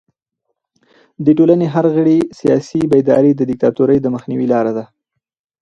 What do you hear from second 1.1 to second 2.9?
د ټولنې د هر غړي سیاسي